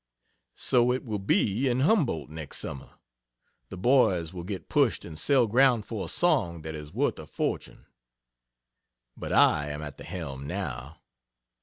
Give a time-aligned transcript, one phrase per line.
[0.57, 2.89] So it will be in Humboldt next summer.
[3.69, 7.27] The boys will get pushed and sell ground for a song that is worth a
[7.27, 7.85] fortune.
[9.15, 11.01] But I am at the helm, now.